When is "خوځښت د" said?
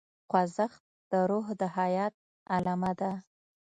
0.29-1.11